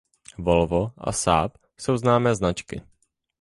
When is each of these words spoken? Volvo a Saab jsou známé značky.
Volvo 0.37 0.93
a 0.97 1.11
Saab 1.11 1.57
jsou 1.77 1.97
známé 1.97 2.35
značky. 2.35 2.81